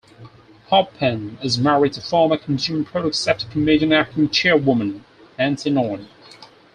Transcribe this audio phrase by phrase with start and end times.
[0.71, 5.05] Halpern is married to former Consumer Product Safety Commission acting Chairwoman,
[5.37, 6.07] Nancy Nord.